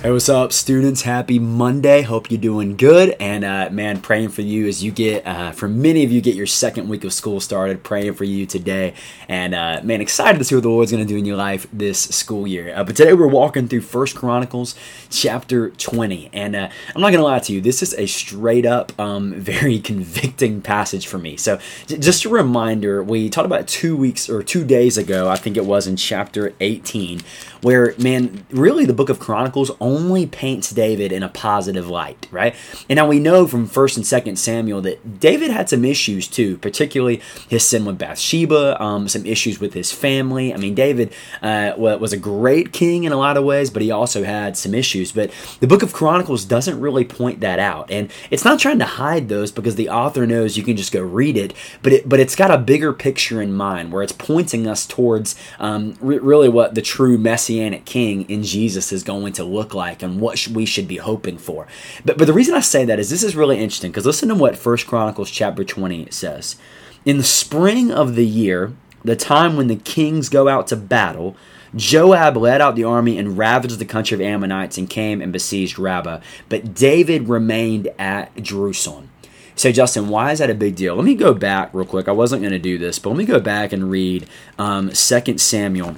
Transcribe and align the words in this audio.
Hey, 0.00 0.12
what's 0.12 0.28
up, 0.28 0.52
students? 0.52 1.02
Happy 1.02 1.40
Monday. 1.40 2.02
Hope 2.02 2.30
you're 2.30 2.40
doing 2.40 2.76
good. 2.76 3.16
And 3.18 3.44
uh, 3.44 3.68
man, 3.72 4.00
praying 4.00 4.28
for 4.28 4.42
you 4.42 4.68
as 4.68 4.80
you 4.80 4.92
get, 4.92 5.26
uh, 5.26 5.50
for 5.50 5.66
many 5.66 6.04
of 6.04 6.12
you, 6.12 6.20
get 6.20 6.36
your 6.36 6.46
second 6.46 6.88
week 6.88 7.02
of 7.02 7.12
school 7.12 7.40
started. 7.40 7.82
Praying 7.82 8.14
for 8.14 8.22
you 8.22 8.46
today. 8.46 8.94
And 9.26 9.56
uh, 9.56 9.80
man, 9.82 10.00
excited 10.00 10.38
to 10.38 10.44
see 10.44 10.54
what 10.54 10.62
the 10.62 10.68
Lord's 10.68 10.92
going 10.92 11.04
to 11.04 11.12
do 11.12 11.18
in 11.18 11.24
your 11.24 11.34
life 11.34 11.66
this 11.72 12.00
school 12.00 12.46
year. 12.46 12.72
Uh, 12.76 12.84
but 12.84 12.94
today 12.94 13.12
we're 13.12 13.26
walking 13.26 13.66
through 13.66 13.80
First 13.80 14.14
Chronicles 14.14 14.76
chapter 15.10 15.70
20. 15.70 16.30
And 16.32 16.54
uh, 16.54 16.68
I'm 16.94 17.00
not 17.00 17.08
going 17.08 17.18
to 17.18 17.24
lie 17.24 17.40
to 17.40 17.52
you, 17.52 17.60
this 17.60 17.82
is 17.82 17.92
a 17.94 18.06
straight 18.06 18.66
up, 18.66 18.96
um, 19.00 19.34
very 19.40 19.80
convicting 19.80 20.62
passage 20.62 21.08
for 21.08 21.18
me. 21.18 21.36
So 21.36 21.58
j- 21.88 21.98
just 21.98 22.24
a 22.24 22.28
reminder, 22.28 23.02
we 23.02 23.28
talked 23.28 23.46
about 23.46 23.66
two 23.66 23.96
weeks 23.96 24.30
or 24.30 24.44
two 24.44 24.64
days 24.64 24.96
ago, 24.96 25.28
I 25.28 25.34
think 25.34 25.56
it 25.56 25.64
was 25.66 25.88
in 25.88 25.96
chapter 25.96 26.54
18, 26.60 27.20
where, 27.62 27.96
man, 27.98 28.46
really 28.50 28.84
the 28.84 28.92
book 28.92 29.08
of 29.08 29.18
Chronicles 29.18 29.72
only 29.88 30.26
paints 30.26 30.70
David 30.70 31.12
in 31.12 31.22
a 31.22 31.28
positive 31.28 31.88
light, 31.88 32.28
right? 32.30 32.54
And 32.88 32.96
now 32.96 33.06
we 33.08 33.18
know 33.18 33.46
from 33.46 33.66
1st 33.66 33.96
and 33.96 34.06
2nd 34.06 34.38
Samuel 34.38 34.82
that 34.82 35.18
David 35.18 35.50
had 35.50 35.70
some 35.70 35.84
issues 35.84 36.28
too, 36.28 36.58
particularly 36.58 37.22
his 37.48 37.64
sin 37.64 37.86
with 37.86 37.98
Bathsheba, 37.98 38.80
um, 38.82 39.08
some 39.08 39.24
issues 39.24 39.60
with 39.60 39.72
his 39.72 39.90
family. 39.90 40.52
I 40.52 40.58
mean, 40.58 40.74
David 40.74 41.12
uh, 41.42 41.72
was 41.76 42.12
a 42.12 42.18
great 42.18 42.72
king 42.72 43.04
in 43.04 43.12
a 43.12 43.16
lot 43.16 43.38
of 43.38 43.44
ways, 43.44 43.70
but 43.70 43.82
he 43.82 43.90
also 43.90 44.24
had 44.24 44.56
some 44.56 44.74
issues. 44.74 45.12
But 45.12 45.30
the 45.60 45.66
book 45.66 45.82
of 45.82 45.94
Chronicles 45.94 46.44
doesn't 46.44 46.78
really 46.78 47.04
point 47.04 47.40
that 47.40 47.58
out. 47.58 47.90
And 47.90 48.10
it's 48.30 48.44
not 48.44 48.60
trying 48.60 48.78
to 48.80 48.84
hide 48.84 49.28
those 49.28 49.50
because 49.50 49.76
the 49.76 49.88
author 49.88 50.26
knows 50.26 50.56
you 50.56 50.62
can 50.62 50.76
just 50.76 50.92
go 50.92 51.00
read 51.00 51.36
it, 51.36 51.54
but, 51.82 51.92
it, 51.92 52.08
but 52.08 52.20
it's 52.20 52.36
got 52.36 52.50
a 52.50 52.58
bigger 52.58 52.92
picture 52.92 53.40
in 53.40 53.54
mind 53.54 53.92
where 53.92 54.02
it's 54.02 54.12
pointing 54.12 54.66
us 54.66 54.86
towards 54.86 55.34
um, 55.58 55.96
re- 56.00 56.18
really 56.18 56.48
what 56.48 56.74
the 56.74 56.82
true 56.82 57.16
messianic 57.16 57.86
king 57.86 58.28
in 58.28 58.42
Jesus 58.42 58.92
is 58.92 59.02
going 59.02 59.32
to 59.34 59.44
look 59.44 59.72
like 59.72 59.77
and 59.78 60.20
what 60.20 60.46
we 60.48 60.64
should 60.64 60.88
be 60.88 60.96
hoping 60.96 61.38
for. 61.38 61.66
But, 62.04 62.18
but 62.18 62.26
the 62.26 62.32
reason 62.32 62.54
I 62.54 62.60
say 62.60 62.84
that 62.84 62.98
is 62.98 63.10
this 63.10 63.22
is 63.22 63.36
really 63.36 63.58
interesting 63.58 63.90
because 63.90 64.06
listen 64.06 64.28
to 64.28 64.34
what 64.34 64.56
First 64.56 64.86
Chronicles 64.86 65.30
chapter 65.30 65.64
20 65.64 66.10
says. 66.10 66.56
In 67.04 67.18
the 67.18 67.24
spring 67.24 67.90
of 67.90 68.14
the 68.16 68.26
year, 68.26 68.72
the 69.04 69.16
time 69.16 69.56
when 69.56 69.68
the 69.68 69.76
kings 69.76 70.28
go 70.28 70.48
out 70.48 70.66
to 70.68 70.76
battle, 70.76 71.36
Joab 71.74 72.36
led 72.36 72.60
out 72.60 72.76
the 72.76 72.84
army 72.84 73.18
and 73.18 73.38
ravaged 73.38 73.78
the 73.78 73.84
country 73.84 74.14
of 74.14 74.20
Ammonites 74.20 74.78
and 74.78 74.88
came 74.88 75.20
and 75.20 75.32
besieged 75.32 75.78
Rabbah. 75.78 76.20
But 76.48 76.74
David 76.74 77.28
remained 77.28 77.88
at 77.98 78.34
Jerusalem. 78.42 79.10
So, 79.54 79.72
Justin, 79.72 80.08
why 80.08 80.30
is 80.32 80.38
that 80.38 80.50
a 80.50 80.54
big 80.54 80.76
deal? 80.76 80.94
Let 80.94 81.04
me 81.04 81.16
go 81.16 81.34
back 81.34 81.70
real 81.72 81.84
quick. 81.84 82.06
I 82.06 82.12
wasn't 82.12 82.42
going 82.42 82.52
to 82.52 82.60
do 82.60 82.78
this, 82.78 82.98
but 82.98 83.10
let 83.10 83.18
me 83.18 83.24
go 83.24 83.40
back 83.40 83.72
and 83.72 83.90
read 83.90 84.28
um, 84.56 84.90
2 84.90 85.38
Samuel 85.38 85.96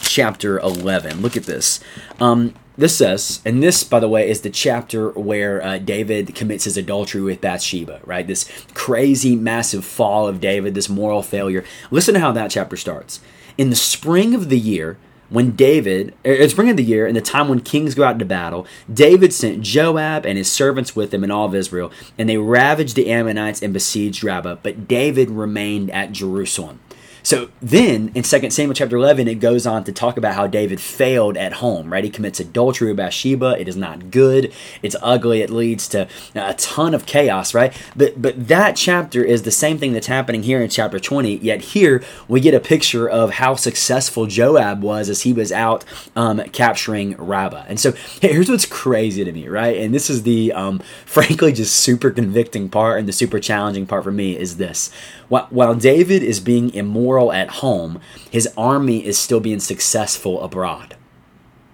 chapter 0.00 0.58
11. 0.58 1.22
Look 1.22 1.36
at 1.36 1.44
this. 1.44 1.80
Um, 2.20 2.54
this 2.76 2.96
says, 2.96 3.40
and 3.44 3.62
this, 3.62 3.84
by 3.84 4.00
the 4.00 4.08
way, 4.08 4.28
is 4.28 4.40
the 4.40 4.50
chapter 4.50 5.10
where 5.10 5.62
uh, 5.62 5.78
David 5.78 6.34
commits 6.34 6.64
his 6.64 6.76
adultery 6.76 7.20
with 7.20 7.40
Bathsheba, 7.40 8.00
right? 8.04 8.26
This 8.26 8.50
crazy, 8.74 9.36
massive 9.36 9.84
fall 9.84 10.26
of 10.26 10.40
David, 10.40 10.74
this 10.74 10.88
moral 10.88 11.22
failure. 11.22 11.64
Listen 11.90 12.14
to 12.14 12.20
how 12.20 12.32
that 12.32 12.50
chapter 12.50 12.76
starts. 12.76 13.20
In 13.58 13.70
the 13.70 13.76
spring 13.76 14.34
of 14.34 14.48
the 14.48 14.58
year, 14.58 14.96
when 15.28 15.52
David, 15.52 16.14
er, 16.26 16.46
spring 16.48 16.68
of 16.68 16.76
the 16.76 16.84
year, 16.84 17.06
in 17.06 17.14
the 17.14 17.20
time 17.20 17.48
when 17.48 17.60
kings 17.60 17.94
go 17.94 18.04
out 18.04 18.18
to 18.18 18.24
battle, 18.24 18.66
David 18.92 19.32
sent 19.32 19.62
Joab 19.62 20.26
and 20.26 20.36
his 20.36 20.50
servants 20.50 20.94
with 20.94 21.12
him 21.12 21.22
and 21.22 21.32
all 21.32 21.46
of 21.46 21.54
Israel, 21.54 21.90
and 22.18 22.28
they 22.28 22.36
ravaged 22.36 22.96
the 22.96 23.10
Ammonites 23.10 23.62
and 23.62 23.72
besieged 23.72 24.22
Rabbah. 24.22 24.56
But 24.62 24.86
David 24.86 25.30
remained 25.30 25.90
at 25.90 26.12
Jerusalem. 26.12 26.80
So 27.22 27.50
then 27.60 28.10
in 28.14 28.24
2 28.24 28.50
Samuel 28.50 28.74
chapter 28.74 28.96
11, 28.96 29.28
it 29.28 29.36
goes 29.36 29.66
on 29.66 29.84
to 29.84 29.92
talk 29.92 30.16
about 30.16 30.34
how 30.34 30.46
David 30.46 30.80
failed 30.80 31.36
at 31.36 31.54
home, 31.54 31.92
right? 31.92 32.02
He 32.02 32.10
commits 32.10 32.40
adultery 32.40 32.88
with 32.88 32.96
Bathsheba. 32.96 33.60
It 33.60 33.68
is 33.68 33.76
not 33.76 34.10
good. 34.10 34.52
It's 34.82 34.96
ugly. 35.00 35.40
It 35.40 35.50
leads 35.50 35.86
to 35.88 36.08
a 36.34 36.54
ton 36.54 36.94
of 36.94 37.06
chaos, 37.06 37.54
right? 37.54 37.72
But, 37.94 38.20
but 38.20 38.48
that 38.48 38.76
chapter 38.76 39.22
is 39.22 39.42
the 39.42 39.50
same 39.50 39.78
thing 39.78 39.92
that's 39.92 40.08
happening 40.08 40.42
here 40.42 40.60
in 40.60 40.68
chapter 40.68 40.98
20. 40.98 41.36
Yet 41.36 41.60
here 41.60 42.02
we 42.26 42.40
get 42.40 42.54
a 42.54 42.60
picture 42.60 43.08
of 43.08 43.34
how 43.34 43.54
successful 43.54 44.26
Joab 44.26 44.82
was 44.82 45.08
as 45.08 45.22
he 45.22 45.32
was 45.32 45.52
out 45.52 45.84
um, 46.16 46.40
capturing 46.50 47.16
Rabbah. 47.16 47.66
And 47.68 47.78
so 47.78 47.92
here's 48.20 48.48
what's 48.48 48.66
crazy 48.66 49.24
to 49.24 49.32
me, 49.32 49.46
right? 49.48 49.76
And 49.76 49.94
this 49.94 50.10
is 50.10 50.24
the, 50.24 50.52
um, 50.52 50.78
frankly, 51.06 51.52
just 51.52 51.76
super 51.76 52.10
convicting 52.10 52.68
part 52.68 52.98
and 52.98 53.08
the 53.08 53.12
super 53.12 53.38
challenging 53.38 53.86
part 53.86 54.02
for 54.02 54.12
me 54.12 54.36
is 54.36 54.56
this. 54.56 54.90
While, 55.28 55.46
while 55.50 55.74
David 55.74 56.22
is 56.22 56.40
being 56.40 56.74
immoral 56.74 57.11
at 57.32 57.48
home, 57.50 58.00
his 58.30 58.48
army 58.56 59.04
is 59.04 59.18
still 59.18 59.40
being 59.40 59.60
successful 59.60 60.40
abroad. 60.42 60.96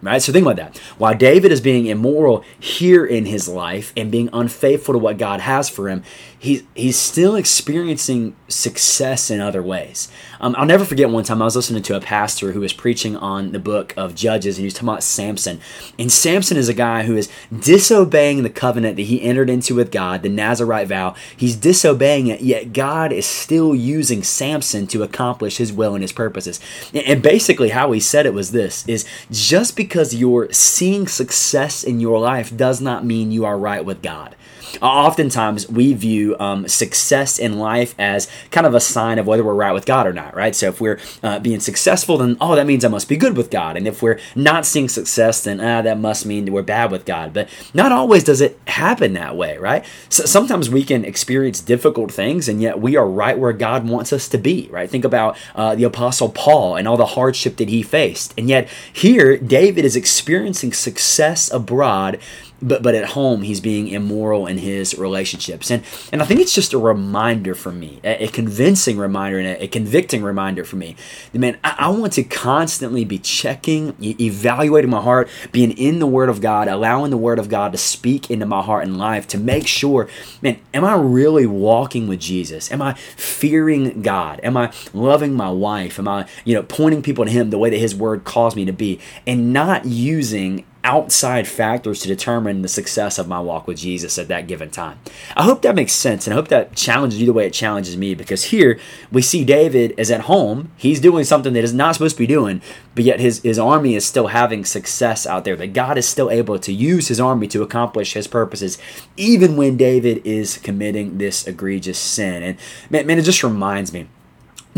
Right? 0.01 0.23
So 0.23 0.33
think 0.33 0.47
about 0.47 0.57
that. 0.57 0.79
While 0.97 1.17
David 1.17 1.51
is 1.51 1.61
being 1.61 1.87
immoral 1.87 2.45
here 2.59 3.05
in 3.05 3.27
his 3.27 3.49
life 3.49 3.93
and 3.97 4.13
being 4.13 4.31
unfaithful 4.33 4.95
to 4.95 4.99
what 4.99 5.19
God 5.19 5.41
has 5.41 5.69
for 5.69 5.89
him, 5.89 6.05
he's 6.39 6.63
he's 6.77 6.97
still 6.97 7.35
experiencing 7.35 8.37
success 8.47 9.29
in 9.29 9.41
other 9.41 9.61
ways. 9.63 10.09
Um, 10.41 10.55
I'll 10.57 10.67
never 10.67 10.85
forget 10.85 11.11
one 11.11 11.25
time 11.25 11.43
I 11.43 11.47
was 11.47 11.57
listening 11.57 11.83
to 11.83 11.97
a 11.97 12.01
pastor 12.01 12.53
who 12.53 12.61
was 12.61 12.73
preaching 12.73 13.17
on 13.17 13.51
the 13.51 13.59
book 13.59 13.93
of 13.97 14.15
Judges, 14.15 14.57
and 14.57 14.61
he 14.61 14.67
was 14.67 14.75
talking 14.75 14.89
about 14.89 15.03
Samson. 15.03 15.61
And 15.99 16.13
Samson 16.13 16.57
is 16.57 16.69
a 16.69 16.75
guy 16.75 17.03
who 17.03 17.17
is 17.17 17.29
disobeying 17.59 18.45
the 18.45 18.51
covenant 18.51 18.97
that 18.97 19.03
he 19.03 19.21
entered 19.21 19.51
into 19.51 19.75
with 19.75 19.91
God, 19.91 20.23
the 20.23 20.29
Nazarite 20.29 20.87
vow. 20.87 21.17
He's 21.37 21.57
disobeying 21.57 22.29
it, 22.29 22.41
yet 22.41 22.73
God 22.73 23.13
is 23.13 23.27
still 23.27 23.75
using 23.75 24.23
Samson 24.23 24.87
to 24.89 25.03
accomplish 25.03 25.57
his 25.57 25.73
will 25.73 25.95
and 25.95 26.03
his 26.03 26.13
purposes. 26.13 26.61
And 26.95 27.21
basically, 27.21 27.71
how 27.71 27.91
he 27.91 27.99
said 27.99 28.27
it 28.27 28.35
was 28.35 28.53
this: 28.53 28.87
is 28.87 29.05
just 29.33 29.77
because 29.77 29.88
you're 30.15 30.53
seeing 30.53 31.07
success 31.07 31.85
in 31.85 32.01
your 32.01 32.19
life 32.21 32.57
does 32.57 32.81
not 32.81 33.05
mean 33.05 33.33
you 33.33 33.45
are 33.45 33.59
right 33.59 33.85
with 33.85 34.03
God. 34.03 34.35
Oftentimes, 34.83 35.69
we 35.69 35.95
view 35.95 36.37
um, 36.39 36.69
success 36.69 37.39
in 37.39 37.59
life 37.59 37.95
as 37.99 38.29
kind 38.51 38.67
of 38.67 38.75
a 38.75 38.81
sign 38.81 39.19
of 39.19 39.27
whether 39.27 39.43
we're 39.43 39.55
right 39.55 39.73
with 39.73 39.87
God 39.87 40.07
or 40.07 40.13
not, 40.13 40.37
right? 40.37 40.55
So 40.55 40.69
if 40.69 40.81
we're 40.81 41.01
uh, 41.23 41.39
being 41.41 41.61
successful, 41.61 42.19
then 42.19 42.37
oh, 42.41 42.55
that 42.55 42.67
means 42.67 42.85
I 42.85 42.89
must 42.89 43.09
be 43.09 43.17
good 43.17 43.37
with 43.37 43.51
God. 43.51 43.77
And 43.77 43.89
if 43.89 44.03
we're 44.03 44.19
not 44.35 44.67
seeing 44.67 44.89
success, 44.89 45.45
then 45.45 45.61
ah, 45.61 45.83
that 45.83 45.99
must 45.99 46.27
mean 46.27 46.53
we're 46.53 46.63
bad 46.63 46.91
with 46.91 47.05
God. 47.05 47.33
But 47.33 47.49
not 47.75 47.93
always 47.93 48.25
does 48.25 48.41
it 48.41 48.59
happen 48.67 49.15
that 49.15 49.37
way, 49.37 49.57
right? 49.59 49.85
So 50.09 50.25
sometimes 50.27 50.71
we 50.71 50.85
can 50.85 51.05
experience 51.05 51.61
difficult 51.61 52.13
things, 52.13 52.49
and 52.49 52.61
yet 52.61 52.81
we 52.81 52.97
are 52.97 53.09
right 53.09 53.39
where 53.39 53.53
God 53.53 53.89
wants 53.89 54.13
us 54.13 54.29
to 54.29 54.39
be, 54.39 54.69
right? 54.71 54.91
Think 54.91 55.05
about 55.05 55.37
uh, 55.55 55.75
the 55.75 55.85
Apostle 55.85 56.29
Paul 56.29 56.77
and 56.77 56.87
all 56.87 56.97
the 56.97 57.07
hardship 57.07 57.57
that 57.57 57.69
he 57.69 57.83
faced. 57.83 58.35
And 58.39 58.49
yet 58.49 58.69
here, 58.93 59.37
David 59.37 59.78
is 59.85 59.97
experiencing 59.97 60.73
success 60.73 61.51
abroad 61.53 62.19
but 62.61 62.83
but 62.83 62.95
at 62.95 63.11
home 63.11 63.43
he's 63.43 63.61
being 63.61 63.89
immoral 63.89 64.47
in 64.47 64.59
his 64.59 64.97
relationships. 64.99 65.71
And 65.71 65.83
and 66.13 66.23
i 66.23 66.25
think 66.25 66.41
it's 66.41 66.55
just 66.55 66.73
a 66.73 66.79
reminder 66.79 67.55
for 67.55 67.71
me 67.71 68.01
a, 68.05 68.25
a 68.25 68.29
convincing 68.29 68.99
reminder 68.99 69.39
and 69.39 69.49
a, 69.49 69.65
a, 69.65 69.69
convicting 69.69 70.23
reminder 70.23 70.65
for 70.65 70.77
me. 70.77 70.97
Man 71.33 71.59
I, 71.63 71.77
I, 71.79 71.89
want 71.89 72.13
to 72.15 72.25
constantly 72.25 73.05
be 73.05 73.19
checking 73.19 73.95
e- 74.01 74.17
evaluating 74.21 74.91
my 74.91 75.01
heart 75.01 75.29
being 75.53 75.73
in 75.73 75.99
the 75.99 76.07
word 76.07 76.29
of 76.29 76.41
god 76.41 76.69
allowing 76.69 77.11
the 77.11 77.17
word 77.17 77.39
of 77.39 77.49
god 77.49 77.73
to 77.73 77.79
speak 77.79 78.31
into 78.31 78.47
my 78.47 78.63
heart 78.63 78.85
and 78.85 78.99
life 78.99 79.27
to 79.29 79.39
make 79.39 79.67
sure 79.67 80.09
man 80.43 80.59
am 80.75 80.85
i 80.85 80.95
really 80.95 81.47
walking 81.47 82.09
with 82.09 82.21
jesus? 82.21 82.71
Am 82.73 82.83
i 82.83 82.95
fearing 82.95 84.03
god? 84.03 84.41
Am 84.43 84.57
i 84.57 84.73
loving 84.93 85.35
my 85.35 85.51
wife? 85.51 85.99
Am 85.99 86.09
i 86.09 86.27
you 86.45 86.55
know 86.55 86.63
pointing 86.63 87.03
people 87.03 87.25
to 87.25 87.31
him 87.31 87.51
the 87.51 87.59
way 87.59 87.71
that 87.71 87.79
his 87.79 87.95
word 87.95 88.25
calls 88.25 88.57
me 88.57 88.65
to 88.65 88.73
be 88.73 89.01
and 89.27 89.53
not 89.53 89.85
using 89.85 90.65
outside 90.89 91.47
factors 91.47 92.01
to 92.01 92.09
determine 92.09 92.63
the 92.63 92.69
success 92.69 93.19
of 93.19 93.29
my 93.29 93.39
walk 93.39 93.67
with 93.67 93.77
Jesus 93.77 94.17
at 94.17 94.29
that 94.29 94.47
given 94.47 94.71
time. 94.71 94.99
I 95.37 95.45
hope 95.45 95.61
that 95.61 95.75
makes 95.75 95.93
sense 95.93 96.27
and 96.27 96.33
I 96.33 96.37
hope 96.37 96.49
that 96.49 96.75
challenges 96.75 97.21
you 97.21 97.27
the 97.27 97.35
way 97.35 97.47
it 97.47 97.53
challenges 97.53 97.95
me 97.95 98.15
because 98.15 98.45
here 98.45 98.81
we 99.13 99.21
see 99.21 99.45
David 99.45 99.93
is 99.99 100.11
at 100.11 100.23
home. 100.23 100.73
He's 100.79 100.99
doing 100.99 101.25
something 101.25 101.53
that 101.53 101.63
is 101.63 101.75
not 101.75 101.95
supposed 101.95 102.17
to 102.17 102.23
be 102.23 102.27
doing, 102.27 102.63
but 102.95 103.05
yet 103.05 103.21
his, 103.21 103.43
his 103.43 103.59
army 103.59 103.97
is 103.97 104.07
still 104.07 104.29
having 104.29 104.65
success 104.65 105.27
out 105.27 105.45
there. 105.45 105.57
That 105.57 105.75
God 105.75 105.99
is 105.99 106.09
still 106.09 106.31
able 106.31 106.59
to 106.59 106.73
use 106.73 107.09
his 107.09 107.21
army 107.21 107.49
to 107.49 107.63
accomplish 107.63 108.15
his 108.15 108.27
purposes, 108.27 108.79
even 109.19 109.59
when 109.59 109.77
David 109.77 110.23
is 110.25 110.57
committing 110.57 111.19
this 111.19 111.47
egregious 111.47 111.99
sin. 111.99 112.43
And 112.43 112.59
man, 112.89 113.07
man 113.07 113.19
it 113.19 113.23
just 113.23 113.43
reminds 113.43 113.93
me 113.93 114.09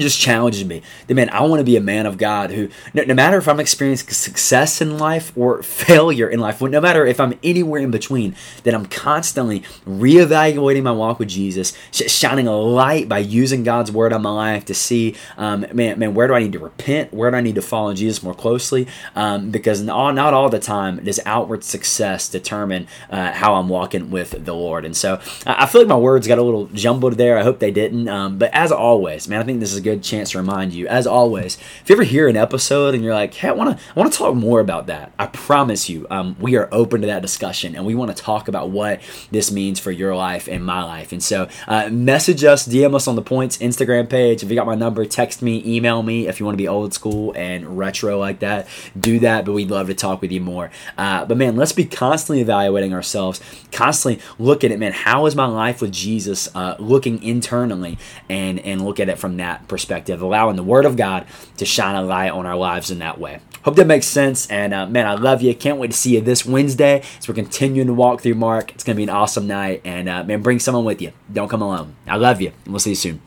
just 0.00 0.20
challenges 0.20 0.64
me. 0.64 0.82
That 1.06 1.14
man 1.14 1.30
i 1.30 1.42
want 1.42 1.60
to 1.60 1.64
be 1.64 1.76
a 1.76 1.80
man 1.80 2.06
of 2.06 2.18
god 2.18 2.50
who 2.50 2.68
no, 2.94 3.02
no, 3.04 3.14
matter 3.14 3.36
if 3.38 3.48
i'm 3.48 3.60
experiencing 3.60 4.08
success 4.10 4.80
in 4.80 4.98
life 4.98 5.32
or 5.36 5.62
failure 5.62 6.28
in 6.28 6.40
life 6.40 6.60
no 6.60 6.80
matter 6.80 7.06
if 7.06 7.20
i'm 7.20 7.38
anywhere 7.42 7.80
in 7.80 7.90
between 7.90 8.34
that 8.64 8.74
i'm 8.74 8.86
constantly 8.86 9.60
reevaluating 9.86 10.82
my 10.82 10.92
walk 10.92 11.18
with 11.18 11.28
jesus 11.28 11.76
shining 11.90 12.46
a 12.46 12.56
light 12.56 13.08
by 13.08 13.18
using 13.18 13.62
god's 13.64 13.90
word 13.92 14.12
on 14.12 14.22
my 14.22 14.30
life 14.30 14.64
to 14.64 14.74
see 14.74 15.14
um, 15.36 15.66
man, 15.72 15.98
man 15.98 16.14
where 16.14 16.26
do 16.26 16.34
i 16.34 16.38
need 16.38 16.52
to 16.52 16.58
repent? 16.58 17.12
Where 17.12 17.30
do 17.30 17.36
i 17.36 17.40
need 17.40 17.54
to 17.56 17.62
follow 17.62 17.92
jesus 17.94 18.22
more 18.22 18.34
closely? 18.34 18.86
Um, 19.14 19.50
because 19.50 19.82
not, 19.82 20.14
not 20.14 20.34
all 20.34 20.48
the 20.48 20.58
time 20.58 21.02
does 21.04 21.20
outward 21.26 21.64
success 21.64 22.28
determine 22.28 22.86
uh, 23.10 23.32
how 23.32 23.54
i'm 23.54 23.68
walking 23.68 24.10
with 24.10 24.44
the 24.44 24.54
lord. 24.54 24.84
And 24.84 24.96
so 24.96 25.20
i 25.46 25.66
feel 25.66 25.82
like 25.82 25.88
my 25.88 25.96
words 25.96 26.26
got 26.26 26.38
a 26.38 26.42
little 26.42 26.66
jumbled 26.66 27.14
there. 27.14 27.38
I 27.38 27.42
hope 27.42 27.58
they 27.58 27.70
didn't 27.70 28.08
um, 28.08 28.38
but 28.38 28.52
as 28.52 28.72
always 28.72 29.28
man 29.28 29.40
i 29.40 29.44
think 29.44 29.60
this 29.60 29.72
is 29.72 29.78
a 29.78 29.80
good 29.94 30.02
chance 30.02 30.30
to 30.30 30.38
remind 30.38 30.72
you, 30.72 30.86
as 30.88 31.06
always, 31.06 31.56
if 31.82 31.88
you 31.88 31.94
ever 31.94 32.02
hear 32.02 32.28
an 32.28 32.36
episode 32.36 32.94
and 32.94 33.04
you're 33.04 33.14
like, 33.14 33.34
"Hey, 33.34 33.48
I 33.48 33.52
want 33.52 33.78
to, 33.78 33.84
I 33.84 33.98
want 33.98 34.12
to 34.12 34.18
talk 34.18 34.34
more 34.34 34.60
about 34.60 34.86
that," 34.88 35.12
I 35.18 35.26
promise 35.26 35.88
you, 35.88 36.06
um, 36.10 36.36
we 36.40 36.56
are 36.56 36.68
open 36.72 37.00
to 37.02 37.06
that 37.06 37.22
discussion, 37.22 37.76
and 37.76 37.86
we 37.86 37.94
want 37.94 38.16
to 38.16 38.22
talk 38.22 38.48
about 38.48 38.70
what 38.70 39.00
this 39.30 39.50
means 39.50 39.78
for 39.78 39.90
your 39.90 40.14
life 40.16 40.48
and 40.48 40.64
my 40.64 40.82
life. 40.82 41.12
And 41.12 41.22
so, 41.22 41.48
uh, 41.68 41.88
message 41.90 42.44
us, 42.44 42.66
DM 42.66 42.94
us 42.94 43.06
on 43.06 43.14
the 43.14 43.22
Points 43.22 43.58
Instagram 43.58 44.08
page. 44.08 44.42
If 44.42 44.50
you 44.50 44.56
got 44.56 44.66
my 44.66 44.74
number, 44.74 45.04
text 45.04 45.42
me, 45.42 45.62
email 45.64 46.02
me. 46.02 46.26
If 46.26 46.40
you 46.40 46.46
want 46.46 46.54
to 46.54 46.62
be 46.62 46.68
old 46.68 46.94
school 46.94 47.32
and 47.36 47.78
retro 47.78 48.18
like 48.18 48.40
that, 48.40 48.66
do 48.98 49.18
that. 49.20 49.44
But 49.44 49.52
we'd 49.52 49.70
love 49.70 49.86
to 49.88 49.94
talk 49.94 50.20
with 50.20 50.32
you 50.32 50.40
more. 50.40 50.70
Uh, 50.98 51.24
but 51.24 51.36
man, 51.36 51.56
let's 51.56 51.72
be 51.72 51.84
constantly 51.84 52.40
evaluating 52.40 52.92
ourselves, 52.92 53.40
constantly 53.70 54.22
looking 54.38 54.70
at 54.70 54.74
it 54.74 54.80
man, 54.80 54.92
how 54.92 55.26
is 55.26 55.36
my 55.36 55.46
life 55.46 55.80
with 55.80 55.92
Jesus 55.92 56.48
uh, 56.54 56.74
looking 56.78 57.22
internally, 57.22 57.98
and 58.28 58.58
and 58.60 58.84
look 58.84 58.98
at 58.98 59.08
it 59.08 59.18
from 59.18 59.36
that 59.36 59.68
perspective, 59.70 60.20
allowing 60.20 60.56
the 60.56 60.62
Word 60.62 60.84
of 60.84 60.96
God 60.96 61.26
to 61.56 61.64
shine 61.64 61.94
a 61.94 62.02
light 62.02 62.30
on 62.30 62.44
our 62.44 62.56
lives 62.56 62.90
in 62.90 62.98
that 62.98 63.18
way. 63.18 63.40
Hope 63.62 63.76
that 63.76 63.86
makes 63.86 64.06
sense. 64.06 64.46
And 64.50 64.74
uh, 64.74 64.86
man, 64.86 65.06
I 65.06 65.14
love 65.14 65.40
you. 65.40 65.54
Can't 65.54 65.78
wait 65.78 65.92
to 65.92 65.96
see 65.96 66.14
you 66.14 66.20
this 66.20 66.44
Wednesday 66.44 67.02
as 67.18 67.28
we're 67.28 67.34
continuing 67.34 67.86
to 67.88 67.94
walk 67.94 68.20
through 68.20 68.34
Mark. 68.34 68.72
It's 68.74 68.84
going 68.84 68.96
to 68.96 68.98
be 68.98 69.04
an 69.04 69.10
awesome 69.10 69.46
night. 69.46 69.82
And 69.84 70.08
uh, 70.08 70.24
man, 70.24 70.42
bring 70.42 70.58
someone 70.58 70.84
with 70.84 71.00
you. 71.00 71.12
Don't 71.32 71.48
come 71.48 71.62
alone. 71.62 71.94
I 72.06 72.16
love 72.16 72.40
you. 72.40 72.52
And 72.64 72.72
we'll 72.72 72.80
see 72.80 72.90
you 72.90 72.96
soon. 72.96 73.20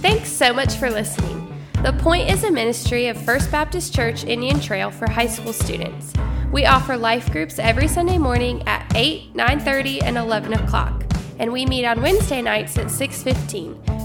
Thanks 0.00 0.30
so 0.30 0.52
much 0.52 0.76
for 0.76 0.90
listening. 0.90 1.46
The 1.82 1.94
Point 1.94 2.30
is 2.30 2.44
a 2.44 2.50
ministry 2.50 3.06
of 3.06 3.16
First 3.22 3.50
Baptist 3.50 3.94
Church 3.94 4.24
Indian 4.24 4.60
Trail 4.60 4.90
for 4.90 5.08
high 5.10 5.26
school 5.26 5.54
students. 5.54 6.12
We 6.52 6.66
offer 6.66 6.96
life 6.96 7.30
groups 7.32 7.58
every 7.58 7.88
Sunday 7.88 8.18
morning 8.18 8.62
at 8.66 8.90
8, 8.94 9.34
9:30, 9.34 10.02
and 10.02 10.18
11 10.18 10.52
o'clock, 10.52 11.04
and 11.38 11.52
we 11.52 11.64
meet 11.64 11.86
on 11.86 12.02
Wednesday 12.02 12.42
nights 12.42 12.76
at 12.76 12.88
6:15. 12.90 13.89